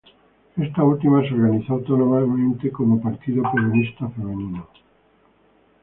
Esta 0.57 0.83
última 0.83 1.21
se 1.21 1.35
organizó 1.35 1.73
autónomamente 1.73 2.71
como 2.71 2.99
Partido 2.99 3.43
Peronista 3.53 4.09
Femenino. 4.09 4.67